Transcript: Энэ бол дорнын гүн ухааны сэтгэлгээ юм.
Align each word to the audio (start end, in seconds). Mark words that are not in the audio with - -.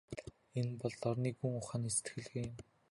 Энэ 0.59 0.73
бол 0.81 0.93
дорнын 1.03 1.35
гүн 1.39 1.53
ухааны 1.59 1.89
сэтгэлгээ 1.95 2.43
юм. 2.49 2.55